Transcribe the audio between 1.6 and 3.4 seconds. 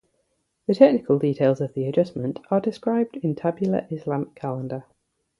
of the adjustment are described in